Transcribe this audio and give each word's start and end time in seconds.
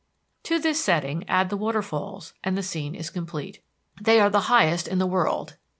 To 0.45 0.57
this 0.57 0.83
setting 0.83 1.29
add 1.29 1.51
the 1.51 1.55
waterfalls 1.57 2.33
and 2.43 2.57
the 2.57 2.63
scene 2.63 2.95
is 2.95 3.11
complete. 3.11 3.61
They 4.01 4.19
are 4.19 4.31
the 4.31 4.49
highest 4.49 4.87
in 4.87 4.97
the 4.97 5.05
world. 5.05 5.57